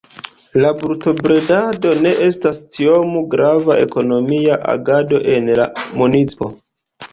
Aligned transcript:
La 0.61 0.69
brutobredado 0.77 1.91
ne 2.05 2.13
estas 2.29 2.61
tiom 2.77 3.13
grava 3.35 3.79
ekonomia 3.85 4.59
agado 4.75 5.23
en 5.37 5.55
la 5.63 5.71
municipo. 6.03 6.53